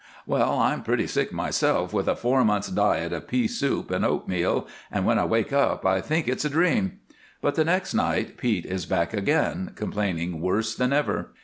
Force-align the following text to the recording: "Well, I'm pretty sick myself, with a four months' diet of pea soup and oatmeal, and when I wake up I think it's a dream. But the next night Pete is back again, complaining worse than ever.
"Well, 0.25 0.57
I'm 0.57 0.81
pretty 0.81 1.05
sick 1.05 1.31
myself, 1.31 1.93
with 1.93 2.07
a 2.07 2.15
four 2.15 2.43
months' 2.43 2.69
diet 2.71 3.13
of 3.13 3.27
pea 3.27 3.47
soup 3.47 3.91
and 3.91 4.03
oatmeal, 4.03 4.65
and 4.91 5.05
when 5.05 5.19
I 5.19 5.25
wake 5.25 5.53
up 5.53 5.85
I 5.85 6.01
think 6.01 6.27
it's 6.27 6.43
a 6.43 6.49
dream. 6.49 6.97
But 7.39 7.53
the 7.53 7.63
next 7.65 7.93
night 7.93 8.35
Pete 8.35 8.65
is 8.65 8.87
back 8.87 9.13
again, 9.13 9.73
complaining 9.75 10.41
worse 10.41 10.73
than 10.73 10.91
ever. 10.91 11.33